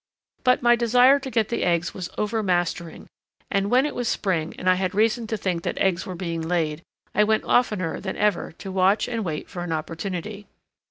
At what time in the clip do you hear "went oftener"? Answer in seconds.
7.23-7.99